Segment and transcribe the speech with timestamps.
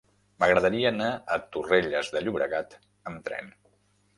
[0.43, 2.77] M'agradaria anar a Torrelles de Llobregat
[3.13, 3.53] amb tren.